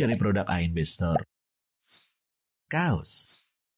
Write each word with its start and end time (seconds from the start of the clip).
cari 0.00 0.16
produk 0.16 0.48
Store? 0.88 1.20
Kaos, 2.72 3.10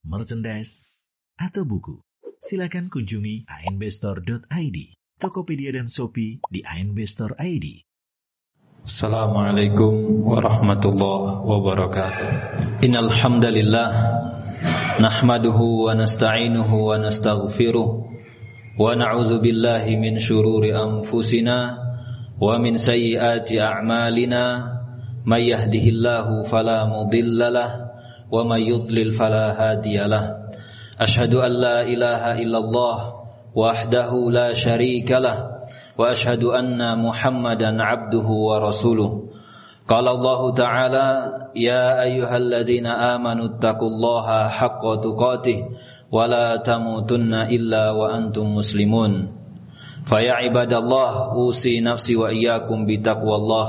merchandise, 0.06 1.02
atau 1.34 1.66
buku? 1.66 1.98
Silakan 2.38 2.86
kunjungi 2.86 3.50
anbstore.id, 3.50 4.76
Tokopedia 5.18 5.74
dan 5.74 5.90
Shopee 5.90 6.38
di 6.46 6.62
ANB 6.62 6.94
Store 7.10 7.34
ID. 7.42 7.82
Assalamualaikum 8.86 10.22
warahmatullahi 10.22 11.42
wabarakatuh. 11.42 12.28
Innal 12.86 13.10
hamdalillah 13.10 13.90
nahmaduhu 15.02 15.90
wa 15.90 15.98
nasta'inuhu 15.98 16.86
wa 16.86 17.02
nastaghfiruh 17.02 17.88
wa 18.78 18.94
na'udzu 18.94 19.42
billahi 19.42 19.98
min 19.98 20.22
shururi 20.22 20.70
anfusina 20.70 21.78
wa 22.38 22.58
min 22.62 22.78
sayyiati 22.78 23.58
a'malina 23.58 24.81
may 25.25 25.49
yahdihillahu 25.51 26.45
fala 26.47 26.87
mudhillalah 26.87 27.69
wa 28.31 28.43
may 28.47 28.67
yudlil 28.69 29.11
fala 29.11 29.53
hadiyalah. 29.53 30.53
Ashhadu 30.97 31.43
an 31.45 31.51
la 31.57 31.77
ilaha 31.85 32.37
illallah 32.41 32.97
wahdahu 33.53 34.31
la 34.31 34.53
syarika 34.53 35.19
lah 35.21 35.57
واشهد 35.97 36.43
ان 36.43 36.77
محمدا 36.77 37.83
عبده 37.83 38.27
ورسوله 38.29 39.11
قال 39.89 40.05
الله 40.07 40.53
تعالى 40.53 41.07
يا 41.57 42.01
ايها 42.05 42.37
الذين 42.37 42.85
امنوا 42.87 43.45
اتقوا 43.57 43.89
الله 43.89 44.27
حق 44.47 44.83
تقاته 45.01 45.57
ولا 46.11 46.55
تموتن 46.61 47.33
الا 47.33 47.83
وانتم 47.91 48.45
مسلمون 48.55 49.13
فيا 50.05 50.33
عباد 50.33 50.73
الله 50.73 51.11
اوصي 51.33 51.81
نفسي 51.81 52.15
واياكم 52.15 52.85
بتقوى 52.85 53.35
الله 53.35 53.67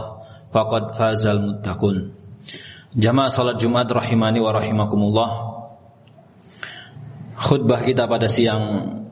faqad 0.54 0.94
fazal 0.94 1.42
muttaqun. 1.42 2.14
Jamaah 2.94 3.34
salat 3.34 3.58
Jumat 3.58 3.90
rahimani 3.90 4.38
wa 4.38 4.54
rahimakumullah. 4.54 5.30
Khutbah 7.34 7.82
kita 7.82 8.06
pada 8.06 8.30
siang 8.30 8.64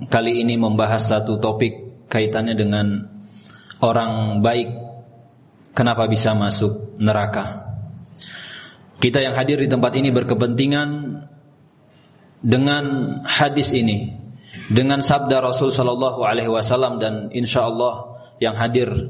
kali 0.05 0.45
ini 0.45 0.55
membahas 0.55 1.09
satu 1.09 1.41
topik 1.41 2.05
kaitannya 2.05 2.53
dengan 2.53 3.09
orang 3.81 4.45
baik 4.45 4.69
kenapa 5.73 6.05
bisa 6.05 6.37
masuk 6.37 6.95
neraka. 7.01 7.73
Kita 9.01 9.17
yang 9.17 9.33
hadir 9.33 9.57
di 9.57 9.65
tempat 9.65 9.97
ini 9.97 10.13
berkepentingan 10.13 10.89
dengan 12.45 12.83
hadis 13.25 13.73
ini, 13.73 14.13
dengan 14.69 15.01
sabda 15.01 15.41
Rasul 15.41 15.73
Shallallahu 15.73 16.21
Alaihi 16.21 16.53
Wasallam 16.53 17.01
dan 17.01 17.33
insya 17.33 17.65
Allah 17.65 18.21
yang 18.37 18.53
hadir 18.53 19.09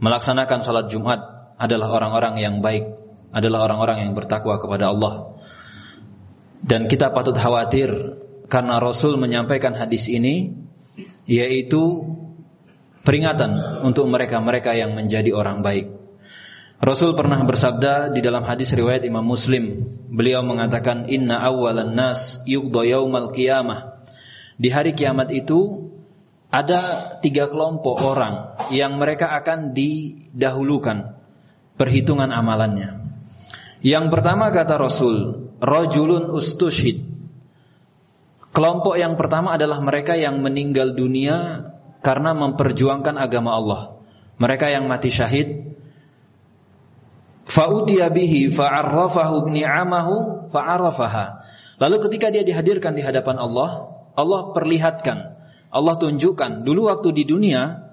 melaksanakan 0.00 0.60
salat 0.60 0.92
Jumat 0.92 1.20
adalah 1.60 1.92
orang-orang 1.92 2.40
yang 2.40 2.64
baik, 2.64 2.88
adalah 3.36 3.68
orang-orang 3.68 4.08
yang 4.08 4.12
bertakwa 4.16 4.56
kepada 4.56 4.88
Allah. 4.88 5.36
Dan 6.64 6.88
kita 6.88 7.12
patut 7.12 7.36
khawatir 7.36 8.16
karena 8.48 8.80
Rasul 8.80 9.20
menyampaikan 9.20 9.76
hadis 9.76 10.08
ini, 10.08 10.56
yaitu 11.28 12.08
peringatan 13.04 13.84
untuk 13.84 14.08
mereka-mereka 14.08 14.72
yang 14.72 14.96
menjadi 14.96 15.36
orang 15.36 15.60
baik. 15.60 16.00
Rasul 16.80 17.12
pernah 17.12 17.44
bersabda 17.44 18.08
di 18.08 18.24
dalam 18.24 18.40
hadis 18.48 18.72
riwayat 18.72 19.04
Imam 19.04 19.24
Muslim, 19.28 19.84
beliau 20.08 20.40
mengatakan 20.40 21.12
inna 21.12 21.36
awwalan 21.44 21.92
nas 21.92 22.40
yuqda 22.48 22.88
yaumal 22.88 23.36
qiyamah. 23.36 24.00
Di 24.56 24.72
hari 24.72 24.96
kiamat 24.96 25.28
itu 25.28 25.92
ada 26.48 27.16
tiga 27.20 27.52
kelompok 27.52 28.00
orang 28.00 28.56
yang 28.72 28.96
mereka 28.96 29.28
akan 29.28 29.76
didahulukan 29.76 31.19
perhitungan 31.74 32.30
amalannya. 32.32 33.02
Yang 33.80 34.06
pertama 34.12 34.52
kata 34.52 34.76
Rasul, 34.76 35.48
rajulun 35.60 36.32
ustushid. 36.32 37.06
Kelompok 38.50 38.98
yang 38.98 39.14
pertama 39.14 39.54
adalah 39.54 39.78
mereka 39.78 40.18
yang 40.18 40.42
meninggal 40.42 40.92
dunia 40.92 41.70
karena 42.02 42.34
memperjuangkan 42.34 43.14
agama 43.16 43.54
Allah. 43.54 43.82
Mereka 44.40 44.72
yang 44.72 44.88
mati 44.88 45.12
syahid 45.12 45.70
fa'utiya 47.50 48.08
bihi 48.14 48.48
fa'arrafahu 48.48 49.50
ni'amahu 49.50 50.48
fa'arafaha. 50.54 51.26
Lalu 51.82 51.96
ketika 52.08 52.30
dia 52.30 52.44
dihadirkan 52.44 52.94
di 52.94 53.02
hadapan 53.02 53.40
Allah, 53.40 53.70
Allah 54.14 54.52
perlihatkan, 54.52 55.18
Allah 55.72 55.94
tunjukkan, 55.98 56.62
dulu 56.62 56.92
waktu 56.92 57.10
di 57.16 57.24
dunia 57.26 57.90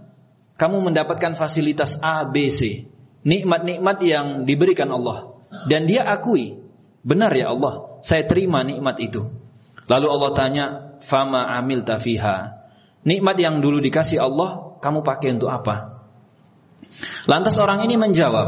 kamu 0.58 0.92
mendapatkan 0.92 1.38
fasilitas 1.38 1.98
A, 2.02 2.26
B, 2.28 2.50
C, 2.52 2.90
nikmat-nikmat 3.28 3.98
yang 4.08 4.28
diberikan 4.48 4.88
Allah 4.88 5.36
dan 5.68 5.84
dia 5.84 6.08
akui, 6.08 6.64
benar 7.04 7.36
ya 7.36 7.52
Allah, 7.52 8.00
saya 8.00 8.24
terima 8.24 8.64
nikmat 8.64 9.04
itu. 9.04 9.28
Lalu 9.88 10.08
Allah 10.08 10.32
tanya, 10.32 10.66
"Fama 11.04 11.44
amil 11.60 11.84
tafiha?" 11.84 12.56
Nikmat 13.08 13.36
yang 13.40 13.64
dulu 13.64 13.80
dikasih 13.80 14.20
Allah, 14.20 14.80
kamu 14.84 15.04
pakai 15.04 15.40
untuk 15.40 15.48
apa? 15.48 16.04
Lantas 17.24 17.56
orang 17.60 17.84
ini 17.84 17.96
menjawab, 17.96 18.48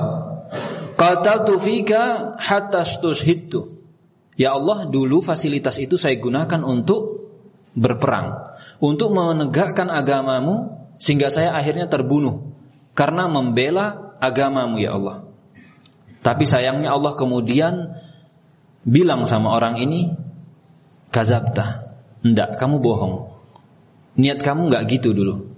Qataltu 0.99 1.55
fika 1.55 2.35
hatta 2.35 2.83
stushhidtu. 2.83 3.79
Ya 4.35 4.51
Allah, 4.51 4.87
dulu 4.87 5.23
fasilitas 5.23 5.79
itu 5.79 5.95
saya 5.95 6.19
gunakan 6.19 6.59
untuk 6.63 7.31
berperang, 7.71 8.59
untuk 8.83 9.15
menegakkan 9.15 9.87
agamamu 9.87 10.75
sehingga 10.99 11.31
saya 11.31 11.55
akhirnya 11.55 11.87
terbunuh 11.87 12.51
karena 12.99 13.31
membela 13.31 14.08
agamamu 14.19 14.79
ya 14.79 14.95
Allah. 14.95 15.27
Tapi 16.19 16.43
sayangnya 16.43 16.91
Allah 16.91 17.15
kemudian 17.15 17.95
bilang 18.83 19.23
sama 19.23 19.55
orang 19.55 19.79
ini, 19.79 20.15
kazabta. 21.15 21.95
Enggak, 22.19 22.59
kamu 22.59 22.83
bohong. 22.83 23.15
Niat 24.19 24.43
kamu 24.43 24.67
nggak 24.67 24.83
gitu 24.99 25.15
dulu. 25.15 25.55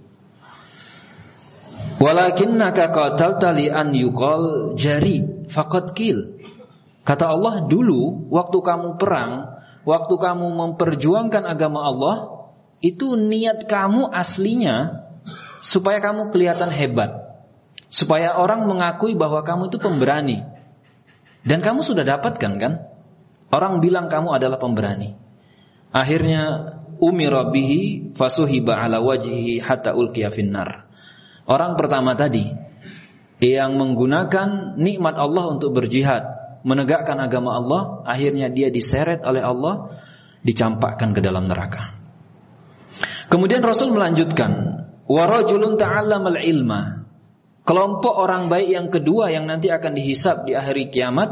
Walakinnaka 1.98 2.90
qatalta 2.90 3.50
li 3.54 3.66
an 3.70 3.94
yuqal 3.94 4.74
jari 4.78 5.46
faqad 5.50 5.94
kil. 5.94 6.38
Kata 7.02 7.34
Allah 7.34 7.66
dulu 7.66 8.30
waktu 8.30 8.58
kamu 8.62 8.98
perang, 8.98 9.58
waktu 9.82 10.14
kamu 10.14 10.46
memperjuangkan 10.46 11.42
agama 11.42 11.82
Allah, 11.82 12.16
itu 12.82 13.18
niat 13.18 13.66
kamu 13.66 14.10
aslinya 14.10 15.06
supaya 15.62 16.02
kamu 16.02 16.30
kelihatan 16.34 16.70
hebat. 16.70 17.21
Supaya 17.92 18.40
orang 18.40 18.64
mengakui 18.64 19.12
bahwa 19.12 19.44
kamu 19.44 19.68
itu 19.68 19.76
pemberani. 19.76 20.40
Dan 21.44 21.60
kamu 21.60 21.84
sudah 21.84 22.08
dapatkan 22.08 22.52
kan? 22.56 22.72
Orang 23.52 23.84
bilang 23.84 24.08
kamu 24.08 24.40
adalah 24.40 24.56
pemberani. 24.56 25.12
Akhirnya 25.92 26.72
umira 26.96 27.52
bihi 27.52 28.14
fasuhiba 28.16 28.80
ala 28.80 29.04
wajhihi 29.04 29.60
hatta 29.60 29.92
ulqiya 29.92 30.32
finnar. 30.32 30.88
Orang 31.44 31.76
pertama 31.76 32.16
tadi 32.16 32.48
yang 33.42 33.76
menggunakan 33.76 34.78
nikmat 34.78 35.18
Allah 35.18 35.44
untuk 35.52 35.74
berjihad, 35.74 36.22
menegakkan 36.62 37.18
agama 37.18 37.58
Allah, 37.58 37.82
akhirnya 38.06 38.48
dia 38.48 38.70
diseret 38.70 39.26
oleh 39.26 39.42
Allah, 39.42 39.92
dicampakkan 40.46 41.10
ke 41.10 41.18
dalam 41.18 41.50
neraka. 41.50 41.98
Kemudian 43.26 43.60
Rasul 43.60 43.90
melanjutkan, 43.90 44.52
wa 45.10 45.22
rajulun 45.26 45.74
ta'allamal 45.74 46.38
ilma. 46.38 47.01
Kelompok 47.62 48.14
orang 48.14 48.50
baik 48.50 48.68
yang 48.74 48.88
kedua 48.90 49.30
yang 49.30 49.46
nanti 49.46 49.70
akan 49.70 49.94
dihisap 49.94 50.50
di 50.50 50.58
akhir 50.58 50.90
kiamat, 50.90 51.30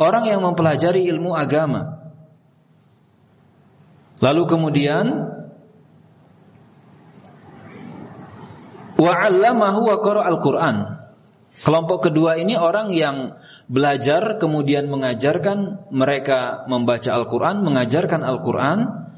orang 0.00 0.24
yang 0.24 0.40
mempelajari 0.40 1.04
ilmu 1.04 1.36
agama, 1.36 2.00
Lalu 4.20 4.42
kemudian 4.44 5.06
wa 9.00 9.12
'allamahu 9.16 9.80
wa 9.88 9.96
al-Qur'an. 10.28 10.76
Kelompok 11.60 12.08
kedua 12.08 12.40
ini 12.40 12.56
orang 12.56 12.92
yang 12.92 13.36
belajar 13.68 14.40
kemudian 14.40 14.88
mengajarkan 14.88 15.88
mereka 15.92 16.64
membaca 16.68 17.12
Al-Qur'an, 17.12 17.60
mengajarkan 17.60 18.24
Al-Qur'an. 18.24 19.08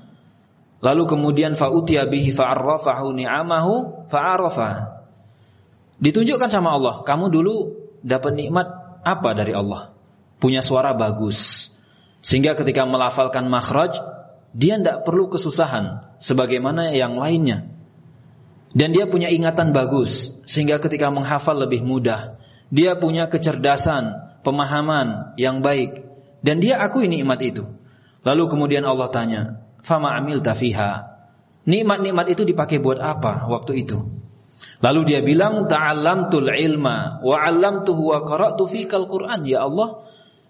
Lalu 0.82 1.02
kemudian 1.06 1.54
fa'utiya 1.54 2.10
bihi 2.10 2.34
fa'arrafahu 2.34 3.14
ni'amahu 3.14 4.06
fa'arafa. 4.10 4.91
Ditunjukkan 6.02 6.50
sama 6.50 6.74
Allah, 6.74 7.06
kamu 7.06 7.30
dulu 7.30 7.54
dapat 8.02 8.34
nikmat 8.34 8.66
apa 9.06 9.38
dari 9.38 9.54
Allah? 9.54 9.94
Punya 10.42 10.58
suara 10.58 10.90
bagus. 10.98 11.70
Sehingga 12.18 12.58
ketika 12.58 12.82
melafalkan 12.82 13.46
makhraj 13.46 14.02
dia 14.50 14.76
tidak 14.76 15.06
perlu 15.06 15.30
kesusahan 15.30 16.18
sebagaimana 16.18 16.90
yang 16.92 17.16
lainnya. 17.16 17.70
Dan 18.72 18.90
dia 18.90 19.06
punya 19.06 19.30
ingatan 19.30 19.70
bagus 19.70 20.42
sehingga 20.48 20.82
ketika 20.82 21.08
menghafal 21.12 21.54
lebih 21.54 21.84
mudah. 21.86 22.40
Dia 22.72 22.96
punya 22.96 23.28
kecerdasan, 23.28 24.16
pemahaman 24.42 25.36
yang 25.36 25.60
baik 25.60 26.08
dan 26.42 26.58
dia 26.58 26.80
akui 26.80 27.06
nikmat 27.06 27.38
itu. 27.44 27.68
Lalu 28.26 28.48
kemudian 28.48 28.82
Allah 28.88 29.12
tanya, 29.12 29.42
"Fama 29.84 30.16
amil 30.16 30.40
tafiha?" 30.40 31.14
Nikmat-nikmat 31.62 32.26
itu 32.32 32.42
dipakai 32.42 32.82
buat 32.82 32.98
apa 32.98 33.46
waktu 33.46 33.86
itu? 33.86 34.21
Lalu 34.82 35.00
dia 35.06 35.20
bilang, 35.22 35.70
"Ta'allamtul 35.70 36.50
ilma 36.58 37.22
wa 37.22 37.36
'allamtuhu 37.38 38.02
wa 38.12 38.26
qara'tu 38.26 38.66
fikal 38.66 39.06
Qur'an." 39.06 39.46
Ya 39.46 39.62
Allah, 39.62 40.02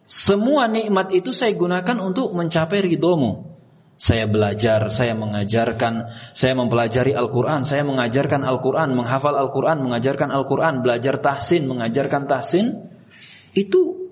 Semua 0.03 0.67
nikmat 0.67 1.15
itu 1.15 1.31
saya 1.31 1.55
gunakan 1.55 1.97
untuk 2.03 2.35
mencapai 2.35 2.83
ridhomu. 2.85 3.55
Saya 4.03 4.27
belajar, 4.27 4.91
saya 4.91 5.15
mengajarkan, 5.15 6.11
saya 6.35 6.59
mempelajari 6.59 7.15
Al-Quran, 7.15 7.63
saya 7.63 7.87
mengajarkan 7.87 8.43
Al-Quran, 8.43 8.99
menghafal 8.99 9.39
Al-Quran, 9.39 9.79
mengajarkan 9.87 10.35
Al-Quran, 10.35 10.83
belajar 10.83 11.23
tahsin, 11.23 11.71
mengajarkan 11.71 12.27
tahsin. 12.27 12.93
Itu 13.55 14.11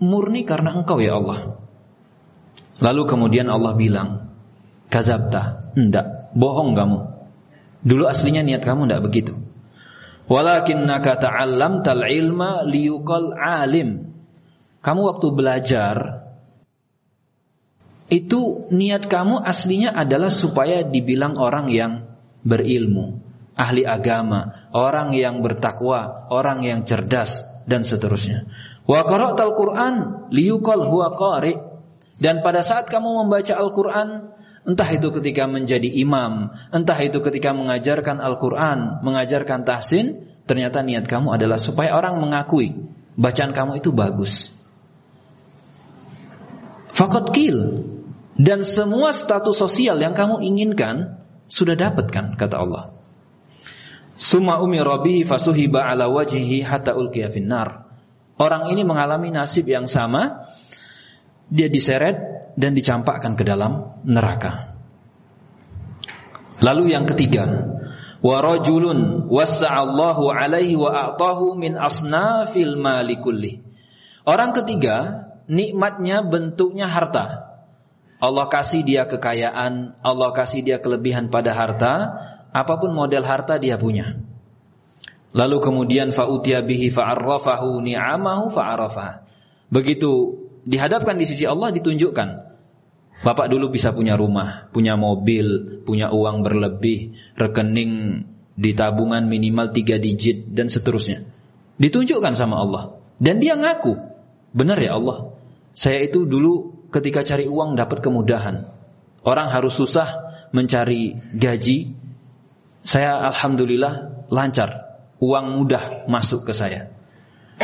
murni 0.00 0.48
karena 0.48 0.72
engkau 0.72 1.04
ya 1.04 1.20
Allah. 1.20 1.60
Lalu 2.80 3.02
kemudian 3.04 3.52
Allah 3.52 3.76
bilang, 3.76 4.32
Kazabta, 4.88 5.68
enggak, 5.76 6.32
bohong 6.32 6.72
kamu. 6.72 6.98
Dulu 7.84 8.08
aslinya 8.08 8.40
niat 8.40 8.64
kamu 8.64 8.88
enggak 8.88 9.04
begitu. 9.04 9.36
Walakinnaka 10.30 11.18
ta'allamtal 11.18 12.06
ilma 12.06 12.62
liyuqal 12.62 13.34
alim. 13.34 14.14
Kamu 14.78 15.00
waktu 15.10 15.28
belajar 15.34 15.96
itu 18.10 18.66
niat 18.70 19.06
kamu 19.06 19.42
aslinya 19.42 19.90
adalah 19.94 20.30
supaya 20.30 20.86
dibilang 20.86 21.38
orang 21.38 21.70
yang 21.70 22.10
berilmu, 22.42 23.22
ahli 23.54 23.86
agama, 23.86 24.70
orang 24.70 25.14
yang 25.14 25.42
bertakwa, 25.42 26.26
orang 26.30 26.62
yang 26.62 26.86
cerdas 26.86 27.42
dan 27.66 27.82
seterusnya. 27.86 28.46
Wa 28.86 29.06
qara'tal 29.06 29.54
Qur'an 29.54 29.94
liyuqal 30.34 30.86
huwa 30.86 31.14
qari. 31.14 31.54
Dan 32.20 32.44
pada 32.44 32.60
saat 32.60 32.84
kamu 32.90 33.24
membaca 33.24 33.56
Al-Qur'an, 33.56 34.36
entah 34.64 34.88
itu 34.92 35.08
ketika 35.14 35.48
menjadi 35.48 35.88
imam, 35.88 36.52
entah 36.70 36.98
itu 37.00 37.18
ketika 37.24 37.56
mengajarkan 37.56 38.20
Al-Qur'an, 38.20 39.00
mengajarkan 39.04 39.64
tahsin, 39.64 40.30
ternyata 40.44 40.84
niat 40.84 41.08
kamu 41.08 41.36
adalah 41.36 41.56
supaya 41.56 41.96
orang 41.96 42.20
mengakui 42.20 42.76
bacaan 43.16 43.52
kamu 43.56 43.80
itu 43.80 43.90
bagus. 43.94 44.52
Fakot 46.90 47.32
kil 47.32 47.86
dan 48.36 48.60
semua 48.66 49.16
status 49.16 49.56
sosial 49.56 49.96
yang 50.00 50.12
kamu 50.12 50.42
inginkan 50.44 51.22
sudah 51.48 51.74
dapatkan 51.74 52.36
kata 52.36 52.56
Allah. 52.56 52.92
Suma 54.20 54.60
umi 54.60 54.84
robi 54.84 55.24
fasuhiba 55.24 55.80
ala 55.80 56.12
wajhihi 56.12 56.60
hatta 56.60 56.92
ulqiya 56.92 57.32
finnar. 57.32 57.88
Orang 58.36 58.68
ini 58.68 58.84
mengalami 58.84 59.32
nasib 59.32 59.64
yang 59.64 59.88
sama. 59.88 60.44
Dia 61.48 61.72
diseret 61.72 62.29
dan 62.54 62.74
dicampakkan 62.74 63.34
ke 63.38 63.44
dalam 63.46 64.00
neraka. 64.06 64.74
Lalu 66.60 66.92
yang 66.92 67.08
ketiga, 67.08 67.72
wa 68.20 68.36
rajulun 68.44 69.30
wassa'allahu 69.32 70.28
alaihi 70.28 70.76
wa 70.76 70.92
a'tahu 70.92 71.56
min 71.56 71.76
asnafil 71.76 72.76
mali 72.76 73.16
kulli. 73.16 73.64
Orang 74.28 74.52
ketiga, 74.52 75.28
nikmatnya 75.48 76.20
bentuknya 76.22 76.84
harta. 76.86 77.48
Allah 78.20 78.46
kasih 78.52 78.84
dia 78.84 79.08
kekayaan, 79.08 79.96
Allah 80.04 80.30
kasih 80.36 80.60
dia 80.60 80.76
kelebihan 80.76 81.32
pada 81.32 81.56
harta, 81.56 81.92
apa 82.52 82.74
pun 82.76 82.92
model 82.92 83.24
harta 83.24 83.56
dia 83.56 83.80
punya. 83.80 84.20
Lalu 85.32 85.56
kemudian 85.62 86.12
fa'utiya 86.12 86.60
bihi 86.66 86.92
fa'arrafahu 86.92 87.80
ni'amahu 87.80 88.52
fa'arrafah. 88.52 89.24
Begitu 89.70 90.39
dihadapkan 90.64 91.16
di 91.16 91.26
sisi 91.28 91.44
Allah 91.48 91.72
ditunjukkan. 91.72 92.50
Bapak 93.20 93.52
dulu 93.52 93.68
bisa 93.68 93.92
punya 93.92 94.16
rumah, 94.16 94.72
punya 94.72 94.96
mobil, 94.96 95.80
punya 95.84 96.08
uang 96.08 96.40
berlebih, 96.40 97.12
rekening 97.36 98.24
di 98.56 98.72
tabungan 98.72 99.28
minimal 99.28 99.76
tiga 99.76 100.00
digit 100.00 100.48
dan 100.52 100.72
seterusnya. 100.72 101.28
Ditunjukkan 101.76 102.32
sama 102.32 102.60
Allah. 102.60 102.96
Dan 103.20 103.40
dia 103.40 103.56
ngaku, 103.60 103.96
benar 104.56 104.80
ya 104.80 104.96
Allah. 104.96 105.36
Saya 105.76 106.00
itu 106.04 106.24
dulu 106.24 106.88
ketika 106.88 107.20
cari 107.24 107.44
uang 107.44 107.76
dapat 107.76 108.00
kemudahan. 108.00 108.72
Orang 109.20 109.52
harus 109.52 109.76
susah 109.76 110.32
mencari 110.56 111.16
gaji. 111.36 111.92
Saya 112.80 113.20
alhamdulillah 113.28 114.24
lancar. 114.32 114.88
Uang 115.20 115.60
mudah 115.60 116.08
masuk 116.08 116.48
ke 116.48 116.56
saya. 116.56 116.88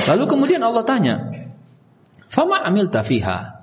Lalu 0.04 0.24
kemudian 0.28 0.60
Allah 0.60 0.84
tanya, 0.84 1.32
"Fama 2.28 2.62
amil 2.62 2.90
tafiha?" 2.90 3.56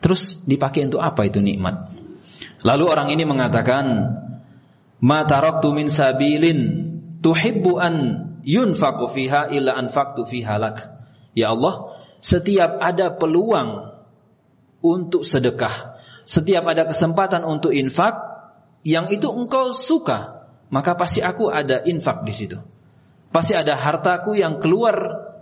Terus 0.00 0.38
dipakai 0.44 0.86
untuk 0.86 1.00
apa 1.00 1.24
itu 1.26 1.40
nikmat? 1.40 1.90
Lalu 2.62 2.84
orang 2.86 3.08
ini 3.10 3.24
mengatakan, 3.24 3.84
"Ma 5.02 5.24
taraktu 5.24 5.72
min 5.72 5.88
sabilin 5.88 6.58
tuhibbu 7.24 7.80
an 7.80 7.94
yunfaqu 8.44 9.08
fiha 9.10 9.50
illa 9.50 9.74
anfaqtu 9.76 10.28
fiha 10.28 10.56
lak." 10.60 10.94
Ya 11.36 11.52
Allah, 11.52 11.96
setiap 12.20 12.80
ada 12.80 13.12
peluang 13.12 13.92
untuk 14.80 15.24
sedekah. 15.24 16.00
Setiap 16.26 16.66
ada 16.66 16.88
kesempatan 16.88 17.46
untuk 17.46 17.70
infak 17.70 18.18
yang 18.82 19.06
itu 19.10 19.30
engkau 19.30 19.70
suka, 19.70 20.48
maka 20.70 20.98
pasti 20.98 21.22
aku 21.22 21.50
ada 21.50 21.82
infak 21.86 22.26
di 22.26 22.34
situ. 22.34 22.58
Pasti 23.30 23.54
ada 23.54 23.74
hartaku 23.78 24.34
yang 24.38 24.58
keluar 24.58 24.96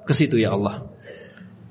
ke 0.05 0.13
situ 0.13 0.37
ya 0.41 0.53
Allah. 0.53 0.89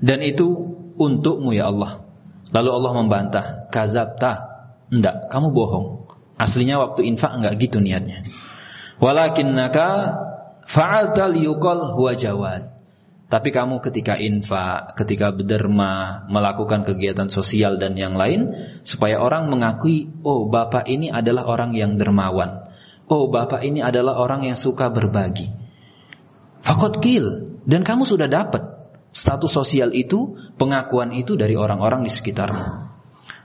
Dan 0.01 0.25
itu 0.25 0.72
untukmu 0.97 1.53
ya 1.55 1.69
Allah. 1.69 2.05
Lalu 2.53 2.69
Allah 2.69 2.91
membantah, 2.93 3.45
kazabta. 3.73 4.53
Enggak, 4.93 5.29
kamu 5.33 5.49
bohong. 5.49 6.05
Aslinya 6.37 6.77
waktu 6.81 7.09
infak 7.09 7.33
enggak 7.33 7.57
gitu 7.57 7.81
niatnya. 7.81 8.29
Walakinnaka 9.01 9.87
fa'alta 10.65 11.29
liyuqal 11.33 11.97
huwa 11.97 12.13
jawad. 12.13 12.73
Tapi 13.33 13.49
kamu 13.49 13.81
ketika 13.81 14.13
infak, 14.21 14.93
ketika 14.93 15.33
berderma, 15.33 16.25
melakukan 16.29 16.85
kegiatan 16.85 17.33
sosial 17.33 17.81
dan 17.81 17.97
yang 17.97 18.13
lain, 18.13 18.53
supaya 18.85 19.17
orang 19.17 19.49
mengakui, 19.49 20.13
oh 20.21 20.45
bapak 20.45 20.85
ini 20.85 21.09
adalah 21.09 21.49
orang 21.49 21.73
yang 21.73 21.97
dermawan. 21.97 22.69
Oh 23.09 23.33
bapak 23.33 23.65
ini 23.65 23.81
adalah 23.81 24.21
orang 24.21 24.45
yang 24.45 24.53
suka 24.53 24.93
berbagi. 24.93 25.49
Fakot 26.61 27.01
kil. 27.01 27.57
Dan 27.63 27.81
kamu 27.87 28.03
sudah 28.03 28.27
dapat 28.27 28.72
status 29.13 29.53
sosial 29.53 29.93
itu, 29.93 30.35
pengakuan 30.57 31.13
itu 31.13 31.37
dari 31.37 31.53
orang-orang 31.53 32.01
di 32.03 32.11
sekitarmu. 32.11 32.91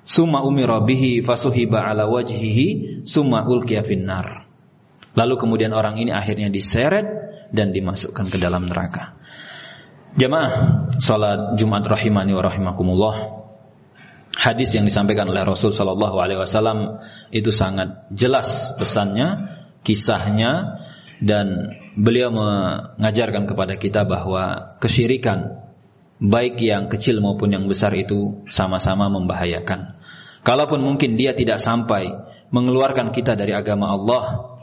Summa 0.09 0.41
umira 0.41 0.81
bihi 0.81 1.20
fasuhiba 1.20 1.85
ala 1.85 2.09
wajhihi 2.09 3.05
summa 3.05 3.44
ulqiya 3.44 3.85
finnar. 3.85 4.49
Lalu 5.12 5.35
kemudian 5.37 5.76
orang 5.76 6.00
ini 6.00 6.09
akhirnya 6.09 6.49
diseret 6.49 7.05
dan 7.53 7.76
dimasukkan 7.76 8.32
ke 8.32 8.41
dalam 8.41 8.65
neraka. 8.65 9.20
Jamaah 10.17 10.53
salat 10.97 11.61
Jumat 11.61 11.85
rahimani 11.85 12.32
wa 12.32 12.41
rahimakumullah. 12.41 13.17
Hadis 14.39 14.72
yang 14.72 14.87
disampaikan 14.89 15.29
oleh 15.29 15.44
Rasul 15.44 15.75
sallallahu 15.75 16.17
alaihi 16.22 16.41
wasallam 16.41 17.03
itu 17.34 17.51
sangat 17.51 18.08
jelas 18.15 18.72
pesannya, 18.79 19.60
kisahnya 19.82 20.81
dan 21.19 21.75
beliau 21.98 22.31
mengajarkan 22.31 23.51
kepada 23.51 23.75
kita 23.75 24.06
bahwa 24.06 24.79
kesyirikan 24.79 25.57
baik 26.19 26.58
yang 26.58 26.91
kecil 26.91 27.22
maupun 27.22 27.55
yang 27.55 27.67
besar 27.70 27.94
itu 27.94 28.43
sama-sama 28.51 29.06
membahayakan. 29.10 29.98
Kalaupun 30.43 30.82
mungkin 30.82 31.19
dia 31.19 31.34
tidak 31.34 31.63
sampai 31.63 32.15
mengeluarkan 32.51 33.10
kita 33.15 33.34
dari 33.34 33.55
agama 33.55 33.91
Allah, 33.94 34.55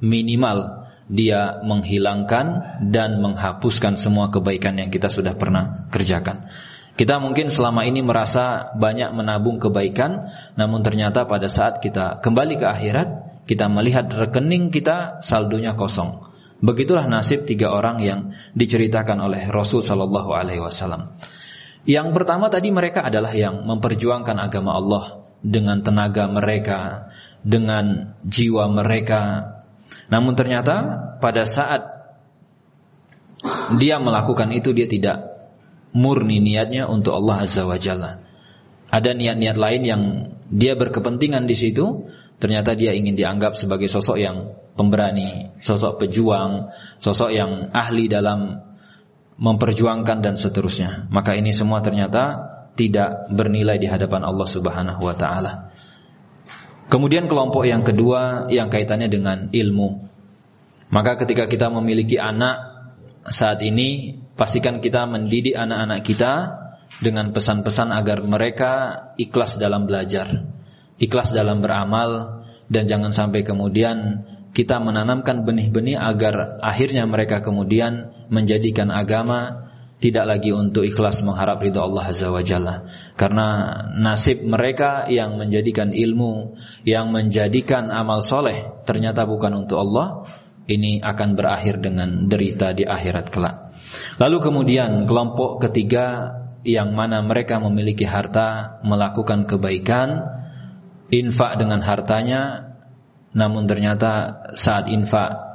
minimal 0.00 0.88
dia 1.06 1.62
menghilangkan 1.62 2.46
dan 2.90 3.22
menghapuskan 3.22 3.94
semua 3.94 4.28
kebaikan 4.34 4.74
yang 4.76 4.90
kita 4.90 5.06
sudah 5.06 5.38
pernah 5.38 5.86
kerjakan. 5.94 6.50
Kita 6.96 7.20
mungkin 7.20 7.52
selama 7.52 7.84
ini 7.84 8.00
merasa 8.00 8.72
banyak 8.72 9.12
menabung 9.12 9.60
kebaikan, 9.60 10.32
namun 10.56 10.80
ternyata 10.80 11.28
pada 11.28 11.46
saat 11.46 11.84
kita 11.84 12.24
kembali 12.24 12.56
ke 12.56 12.66
akhirat, 12.66 13.08
kita 13.44 13.68
melihat 13.68 14.08
rekening 14.08 14.72
kita 14.72 15.20
saldonya 15.20 15.76
kosong. 15.76 16.35
Begitulah 16.56 17.04
nasib 17.04 17.44
tiga 17.44 17.72
orang 17.72 18.00
yang 18.00 18.20
diceritakan 18.56 19.20
oleh 19.20 19.52
Rasul 19.52 19.84
Shallallahu 19.84 20.32
Alaihi 20.32 20.64
Wasallam. 20.64 21.12
Yang 21.84 22.08
pertama 22.16 22.48
tadi 22.48 22.72
mereka 22.72 23.04
adalah 23.04 23.30
yang 23.36 23.62
memperjuangkan 23.62 24.36
agama 24.40 24.74
Allah 24.74 25.04
dengan 25.44 25.84
tenaga 25.84 26.26
mereka, 26.26 27.12
dengan 27.44 28.16
jiwa 28.26 28.66
mereka, 28.72 29.54
namun 30.10 30.34
ternyata 30.34 30.74
pada 31.22 31.46
saat 31.46 31.86
dia 33.78 33.98
melakukan 33.98 34.50
itu 34.50 34.74
dia 34.74 34.88
tidak 34.90 35.16
murni 35.94 36.42
niatnya 36.42 36.86
untuk 36.90 37.14
Allah 37.14 37.46
Azza 37.46 37.62
wa 37.66 37.78
Jalla. 37.78 38.22
Ada 38.86 39.18
niat-niat 39.18 39.56
lain 39.58 39.82
yang 39.82 40.02
dia 40.46 40.78
berkepentingan 40.78 41.50
di 41.50 41.58
situ, 41.58 42.06
ternyata 42.36 42.76
dia 42.76 42.92
ingin 42.92 43.16
dianggap 43.16 43.56
sebagai 43.56 43.88
sosok 43.88 44.16
yang 44.20 44.56
pemberani, 44.76 45.56
sosok 45.60 46.04
pejuang, 46.04 46.72
sosok 47.00 47.32
yang 47.32 47.72
ahli 47.72 48.06
dalam 48.06 48.60
memperjuangkan 49.36 50.24
dan 50.24 50.34
seterusnya. 50.36 51.08
Maka 51.12 51.36
ini 51.36 51.52
semua 51.52 51.80
ternyata 51.84 52.56
tidak 52.76 53.32
bernilai 53.32 53.80
di 53.80 53.88
hadapan 53.88 54.24
Allah 54.24 54.48
Subhanahu 54.48 55.00
wa 55.00 55.16
taala. 55.16 55.72
Kemudian 56.86 57.26
kelompok 57.26 57.66
yang 57.66 57.82
kedua 57.82 58.46
yang 58.52 58.70
kaitannya 58.70 59.10
dengan 59.10 59.50
ilmu. 59.50 60.06
Maka 60.86 61.18
ketika 61.18 61.50
kita 61.50 61.66
memiliki 61.66 62.14
anak 62.14 62.76
saat 63.26 63.58
ini, 63.66 64.22
pastikan 64.38 64.78
kita 64.78 65.02
mendidik 65.10 65.58
anak-anak 65.58 66.06
kita 66.06 66.32
dengan 67.02 67.34
pesan-pesan 67.34 67.90
agar 67.90 68.22
mereka 68.22 68.72
ikhlas 69.18 69.58
dalam 69.58 69.90
belajar, 69.90 70.45
ikhlas 70.96 71.32
dalam 71.32 71.60
beramal 71.60 72.42
dan 72.66 72.88
jangan 72.88 73.12
sampai 73.14 73.46
kemudian 73.46 74.26
kita 74.56 74.80
menanamkan 74.80 75.44
benih-benih 75.44 76.00
agar 76.00 76.56
akhirnya 76.64 77.04
mereka 77.04 77.44
kemudian 77.44 78.12
menjadikan 78.32 78.88
agama 78.88 79.68
tidak 79.96 80.28
lagi 80.28 80.52
untuk 80.52 80.84
ikhlas 80.84 81.24
mengharap 81.24 81.60
ridha 81.60 81.80
Allah 81.80 82.04
Azza 82.08 82.28
wa 82.28 82.44
Jalla. 82.44 82.88
Karena 83.16 83.48
nasib 83.96 84.44
mereka 84.44 85.08
yang 85.08 85.40
menjadikan 85.40 85.92
ilmu, 85.92 86.56
yang 86.84 87.08
menjadikan 87.08 87.88
amal 87.88 88.20
soleh 88.20 88.84
ternyata 88.84 89.24
bukan 89.24 89.64
untuk 89.64 89.80
Allah, 89.80 90.28
ini 90.68 91.00
akan 91.00 91.38
berakhir 91.38 91.80
dengan 91.80 92.28
derita 92.28 92.76
di 92.76 92.84
akhirat 92.84 93.26
kelak. 93.32 93.72
Lalu 94.20 94.36
kemudian 94.42 95.08
kelompok 95.08 95.64
ketiga 95.64 96.36
yang 96.66 96.92
mana 96.92 97.22
mereka 97.22 97.62
memiliki 97.62 98.04
harta 98.04 98.80
melakukan 98.84 99.46
kebaikan, 99.46 100.08
infak 101.10 101.58
dengan 101.60 101.82
hartanya 101.82 102.72
namun 103.36 103.68
ternyata 103.68 104.42
saat 104.56 104.88
infak 104.88 105.46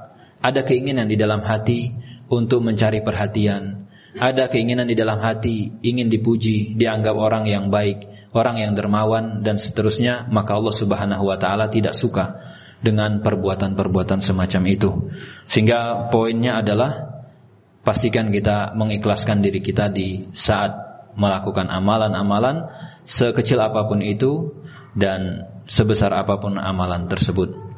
ada 0.42 0.62
keinginan 0.66 1.10
di 1.10 1.18
dalam 1.18 1.42
hati 1.46 1.94
untuk 2.30 2.66
mencari 2.66 3.06
perhatian. 3.06 3.90
Ada 4.12 4.52
keinginan 4.52 4.92
di 4.92 4.96
dalam 4.98 5.24
hati 5.24 5.72
ingin 5.86 6.12
dipuji, 6.12 6.76
dianggap 6.76 7.16
orang 7.16 7.48
yang 7.48 7.72
baik, 7.72 8.12
orang 8.36 8.60
yang 8.60 8.76
dermawan 8.76 9.40
dan 9.46 9.56
seterusnya, 9.56 10.28
maka 10.28 10.58
Allah 10.58 10.76
Subhanahu 10.76 11.24
wa 11.32 11.38
taala 11.40 11.72
tidak 11.72 11.96
suka 11.96 12.44
dengan 12.84 13.22
perbuatan-perbuatan 13.24 14.20
semacam 14.20 14.62
itu. 14.68 14.90
Sehingga 15.48 16.12
poinnya 16.12 16.60
adalah 16.60 17.24
pastikan 17.86 18.34
kita 18.34 18.76
mengikhlaskan 18.76 19.40
diri 19.40 19.64
kita 19.64 19.88
di 19.88 20.28
saat 20.36 20.76
melakukan 21.16 21.68
amalan-amalan 21.68 22.72
sekecil 23.04 23.60
apa 23.60 23.88
pun 23.88 24.00
itu 24.00 24.61
dan 24.96 25.48
sebesar 25.68 26.12
apa 26.12 26.40
pun 26.40 26.60
amalan 26.60 27.08
tersebut. 27.08 27.72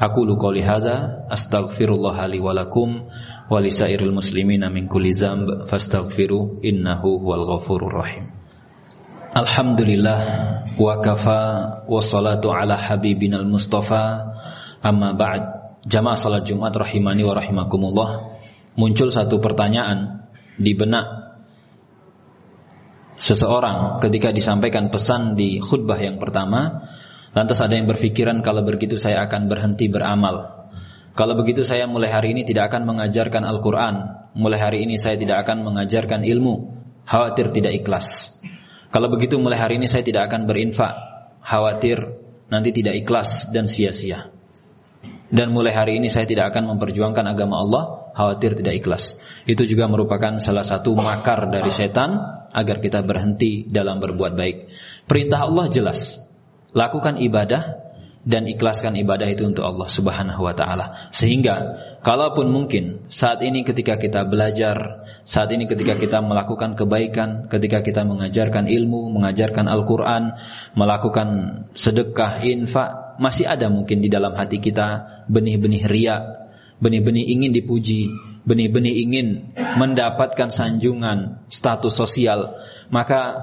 Aku 0.00 0.24
qouli 0.36 0.60
hadza 0.64 1.28
astaghfirullah 1.28 2.16
li 2.28 2.40
wa 2.40 2.52
lakum 2.52 3.08
wa 3.48 3.58
lisairil 3.60 4.12
muslimina 4.12 4.68
min 4.68 4.88
kulli 4.88 5.12
dzamb 5.12 5.68
fastaghfiru 5.68 6.60
innahu 6.64 7.20
huwal 7.20 7.44
ghafurur 7.48 7.92
rahim. 7.92 8.32
Alhamdulillah 9.30 10.20
wa 10.76 10.94
kafa 11.00 11.40
wa 11.86 12.00
salatu 12.02 12.50
ala 12.50 12.76
habibinal 12.76 13.46
mustafa 13.46 14.26
amma 14.82 15.14
ba'd 15.14 15.42
jamaah 15.84 16.18
salat 16.18 16.44
Jumat 16.48 16.74
rahimani 16.76 17.24
wa 17.24 17.36
rahimakumullah 17.36 18.10
muncul 18.76 19.12
satu 19.12 19.40
pertanyaan 19.40 20.28
di 20.56 20.72
benak 20.76 21.19
seseorang 23.20 24.00
ketika 24.00 24.32
disampaikan 24.32 24.88
pesan 24.88 25.36
di 25.36 25.60
khutbah 25.60 26.00
yang 26.00 26.16
pertama 26.16 26.88
Lantas 27.30 27.62
ada 27.62 27.78
yang 27.78 27.86
berpikiran 27.86 28.42
kalau 28.42 28.66
begitu 28.66 28.98
saya 28.98 29.22
akan 29.22 29.46
berhenti 29.46 29.86
beramal. 29.86 30.66
Kalau 31.14 31.38
begitu 31.38 31.62
saya 31.62 31.86
mulai 31.86 32.10
hari 32.10 32.34
ini 32.34 32.42
tidak 32.42 32.74
akan 32.74 32.86
mengajarkan 32.90 33.46
Al-Quran. 33.46 33.94
Mulai 34.34 34.58
hari 34.58 34.78
ini 34.86 34.98
saya 34.98 35.14
tidak 35.14 35.46
akan 35.46 35.62
mengajarkan 35.62 36.26
ilmu. 36.26 36.74
Khawatir 37.06 37.54
tidak 37.54 37.82
ikhlas. 37.82 38.38
Kalau 38.90 39.06
begitu 39.10 39.38
mulai 39.38 39.58
hari 39.62 39.78
ini 39.78 39.86
saya 39.86 40.02
tidak 40.02 40.26
akan 40.30 40.50
berinfak. 40.50 40.94
Khawatir 41.46 42.18
nanti 42.50 42.74
tidak 42.74 42.98
ikhlas 42.98 43.50
dan 43.54 43.70
sia-sia. 43.70 44.34
Dan 45.30 45.54
mulai 45.54 45.70
hari 45.70 46.02
ini 46.02 46.10
saya 46.10 46.26
tidak 46.26 46.50
akan 46.50 46.74
memperjuangkan 46.76 47.22
agama 47.22 47.62
Allah, 47.62 47.82
khawatir 48.18 48.58
tidak 48.58 48.82
ikhlas. 48.82 49.14
Itu 49.46 49.62
juga 49.62 49.86
merupakan 49.86 50.42
salah 50.42 50.66
satu 50.66 50.98
makar 50.98 51.54
dari 51.54 51.70
setan 51.70 52.18
agar 52.50 52.82
kita 52.82 53.06
berhenti 53.06 53.62
dalam 53.70 54.02
berbuat 54.02 54.34
baik. 54.34 54.56
Perintah 55.06 55.46
Allah 55.46 55.70
jelas, 55.70 56.18
lakukan 56.74 57.22
ibadah 57.22 57.90
dan 58.20 58.44
ikhlaskan 58.44 59.00
ibadah 59.00 59.24
itu 59.32 59.48
untuk 59.48 59.64
Allah 59.64 59.88
Subhanahu 59.88 60.44
wa 60.44 60.52
taala. 60.52 61.08
Sehingga 61.08 61.80
kalaupun 62.04 62.52
mungkin 62.52 63.08
saat 63.08 63.40
ini 63.40 63.64
ketika 63.64 63.96
kita 63.96 64.28
belajar, 64.28 65.06
saat 65.24 65.48
ini 65.56 65.64
ketika 65.64 65.96
kita 65.96 66.20
melakukan 66.20 66.76
kebaikan, 66.76 67.48
ketika 67.48 67.80
kita 67.80 68.04
mengajarkan 68.04 68.68
ilmu, 68.68 69.08
mengajarkan 69.16 69.64
Al-Qur'an, 69.72 70.36
melakukan 70.76 71.28
sedekah, 71.72 72.44
infak, 72.44 73.09
masih 73.20 73.44
ada 73.44 73.68
mungkin 73.68 74.00
di 74.00 74.08
dalam 74.08 74.32
hati 74.32 74.58
kita 74.58 75.20
benih-benih 75.28 75.84
ria, 75.84 76.48
benih-benih 76.80 77.28
ingin 77.28 77.52
dipuji, 77.52 78.08
benih-benih 78.48 78.94
ingin 79.04 79.26
mendapatkan 79.76 80.48
sanjungan, 80.48 81.44
status 81.52 81.92
sosial, 81.92 82.56
maka 82.88 83.36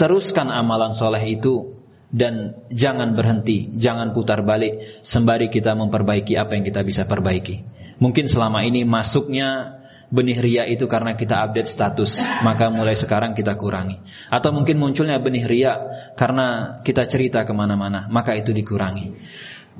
teruskan 0.00 0.48
amalan 0.48 0.96
soleh 0.96 1.20
itu 1.20 1.76
dan 2.10 2.58
jangan 2.72 3.14
berhenti, 3.14 3.70
jangan 3.76 4.16
putar 4.16 4.42
balik 4.42 5.04
sembari 5.04 5.52
kita 5.52 5.76
memperbaiki 5.76 6.34
apa 6.34 6.56
yang 6.56 6.64
kita 6.64 6.80
bisa 6.82 7.04
perbaiki. 7.04 7.62
Mungkin 8.00 8.26
selama 8.26 8.64
ini 8.64 8.88
masuknya 8.88 9.79
benih 10.10 10.38
ria 10.42 10.62
itu 10.66 10.90
karena 10.90 11.14
kita 11.14 11.38
update 11.46 11.70
status, 11.70 12.18
maka 12.42 12.68
mulai 12.68 12.98
sekarang 12.98 13.32
kita 13.32 13.54
kurangi. 13.54 14.02
Atau 14.28 14.50
mungkin 14.50 14.76
munculnya 14.76 15.22
benih 15.22 15.46
ria 15.46 15.74
karena 16.18 16.78
kita 16.82 17.06
cerita 17.06 17.46
ke 17.46 17.54
mana-mana, 17.54 18.10
maka 18.10 18.34
itu 18.34 18.50
dikurangi. 18.50 19.14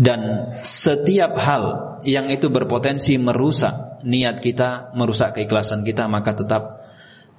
Dan 0.01 0.55
setiap 0.65 1.37
hal 1.37 1.65
yang 2.07 2.31
itu 2.31 2.49
berpotensi 2.49 3.19
merusak 3.21 4.01
niat 4.07 4.41
kita, 4.41 4.95
merusak 4.97 5.37
keikhlasan 5.37 5.85
kita, 5.85 6.09
maka 6.09 6.33
tetap 6.33 6.90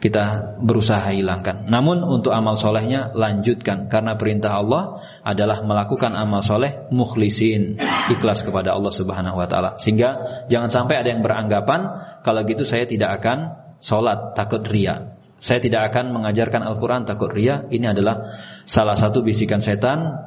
kita 0.01 0.57
berusaha 0.57 1.13
hilangkan. 1.13 1.69
Namun 1.69 2.01
untuk 2.01 2.33
amal 2.33 2.57
solehnya 2.57 3.13
lanjutkan 3.13 3.85
karena 3.85 4.17
perintah 4.17 4.57
Allah 4.57 5.05
adalah 5.21 5.61
melakukan 5.61 6.17
amal 6.17 6.41
soleh 6.41 6.89
mukhlisin 6.89 7.77
ikhlas 8.09 8.41
kepada 8.41 8.73
Allah 8.73 8.89
Subhanahu 8.89 9.37
Wa 9.37 9.45
Taala. 9.45 9.69
Sehingga 9.77 10.25
jangan 10.49 10.73
sampai 10.73 11.05
ada 11.05 11.13
yang 11.13 11.21
beranggapan 11.21 11.85
kalau 12.25 12.41
gitu 12.49 12.65
saya 12.65 12.89
tidak 12.89 13.21
akan 13.21 13.53
sholat 13.77 14.33
takut 14.33 14.65
ria. 14.65 15.13
Saya 15.37 15.61
tidak 15.61 15.93
akan 15.93 16.17
mengajarkan 16.17 16.65
Al-Quran 16.65 17.05
takut 17.05 17.29
ria. 17.29 17.69
Ini 17.69 17.93
adalah 17.93 18.33
salah 18.65 18.97
satu 18.97 19.21
bisikan 19.21 19.61
setan 19.61 20.17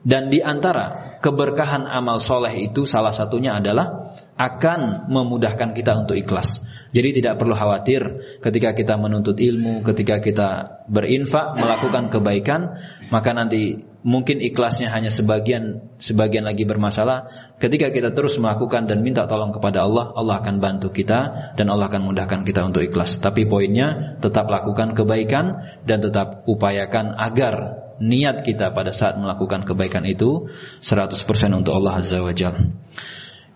dan 0.00 0.32
di 0.32 0.40
antara 0.40 1.18
keberkahan 1.20 1.84
amal 1.84 2.16
soleh 2.16 2.72
itu 2.72 2.88
salah 2.88 3.12
satunya 3.12 3.60
adalah 3.60 4.08
akan 4.40 5.12
memudahkan 5.12 5.76
kita 5.76 5.92
untuk 5.92 6.16
ikhlas. 6.16 6.64
Jadi 6.90 7.22
tidak 7.22 7.38
perlu 7.38 7.54
khawatir 7.54 8.02
ketika 8.42 8.74
kita 8.74 8.98
menuntut 8.98 9.38
ilmu, 9.38 9.86
ketika 9.86 10.18
kita 10.18 10.48
berinfak, 10.90 11.54
melakukan 11.54 12.10
kebaikan, 12.10 12.80
maka 13.14 13.30
nanti 13.30 13.78
mungkin 14.02 14.40
ikhlasnya 14.42 14.90
hanya 14.90 15.12
sebagian 15.12 15.94
sebagian 16.02 16.48
lagi 16.48 16.66
bermasalah. 16.66 17.52
Ketika 17.62 17.94
kita 17.94 18.10
terus 18.10 18.40
melakukan 18.42 18.90
dan 18.90 19.06
minta 19.06 19.28
tolong 19.28 19.54
kepada 19.54 19.86
Allah, 19.86 20.10
Allah 20.16 20.42
akan 20.42 20.58
bantu 20.58 20.90
kita 20.90 21.52
dan 21.54 21.66
Allah 21.70 21.92
akan 21.92 22.10
mudahkan 22.10 22.42
kita 22.42 22.64
untuk 22.66 22.82
ikhlas. 22.82 23.22
Tapi 23.22 23.46
poinnya 23.46 24.18
tetap 24.18 24.50
lakukan 24.50 24.96
kebaikan 24.96 25.78
dan 25.86 26.02
tetap 26.02 26.42
upayakan 26.50 27.14
agar 27.14 27.86
niat 28.00 28.42
kita 28.42 28.72
pada 28.72 28.90
saat 28.96 29.20
melakukan 29.20 29.68
kebaikan 29.68 30.08
itu 30.08 30.48
100% 30.80 31.14
untuk 31.52 31.76
Allah 31.76 32.00
Azza 32.00 32.18
wa 32.24 32.32
Jalla. 32.32 32.64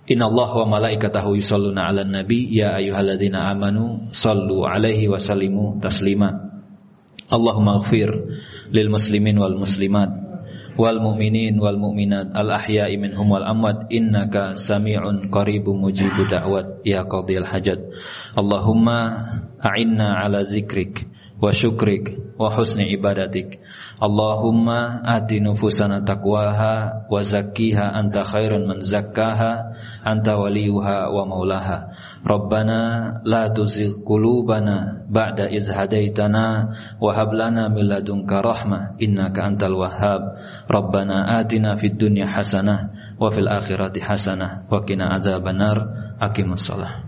Inna 0.04 0.28
Allah 0.28 0.50
wa 0.52 0.76
malaikatahu 0.76 1.40
yusalluna 1.40 1.88
ala 1.88 2.04
nabi 2.04 2.52
Ya 2.52 2.76
ayuhalladzina 2.76 3.48
amanu 3.48 4.12
Sallu 4.12 4.68
alaihi 4.68 5.08
wa 5.08 5.16
sallimu 5.16 5.80
taslima. 5.80 6.60
Allahumma 7.32 7.80
gfir 7.80 8.12
Lil 8.68 8.92
muslimin 8.92 9.40
wal 9.40 9.56
muslimat 9.56 10.12
Wal 10.76 11.00
mu'minin 11.00 11.56
wal 11.56 11.80
mu'minat 11.80 12.36
Al 12.36 12.52
ahya'i 12.52 13.00
minhum 13.00 13.32
wal 13.32 13.48
amwat. 13.48 13.88
Innaka 13.88 14.60
sami'un 14.60 15.32
qaribu 15.32 15.72
mujibu 15.72 16.28
da'wat 16.28 16.84
Ya 16.84 17.08
qadiyal 17.08 17.48
hajat. 17.48 17.80
Allahumma 18.36 19.24
a'inna 19.56 20.20
ala 20.20 20.44
zikrik 20.44 21.13
Wa 21.44 21.52
syukrik 21.52 22.24
Wa 22.34 22.50
husni 22.50 22.90
ibadatik. 22.90 23.62
Allahumma 24.02 25.06
ati 25.06 25.38
nufusana 25.38 26.02
taqwaha 26.02 27.06
wa 27.06 27.20
zakkiha 27.22 27.94
anta 27.94 28.26
khairun 28.26 28.66
man 28.66 28.82
zakkaha 28.82 29.70
anta 30.02 30.34
waliyuha 30.34 31.14
wa 31.14 31.22
maulaha 31.30 31.94
Rabbana 32.26 33.22
la 33.22 33.54
tuzigh 33.54 34.02
qulubana 34.02 35.06
ba'da 35.06 35.46
idh 35.46 35.70
hadaitana 35.70 36.74
wa 36.98 37.10
hab 37.14 37.30
lana 37.30 37.70
min 37.70 37.86
ladunka 37.86 38.42
rahmah 38.42 38.98
innaka 38.98 39.46
antal 39.46 39.78
wahhab. 39.78 40.34
Rabbana 40.66 41.38
atina 41.38 41.78
fid 41.78 42.02
dunya 42.02 42.26
hasanah 42.26 43.14
wa 43.14 43.30
fil 43.30 43.46
akhirati 43.46 44.02
hasanah 44.02 44.66
wa 44.66 44.82
qina 44.82 45.06
adzabannar 45.14 46.18
aqimus 46.18 46.66
salah 46.66 47.03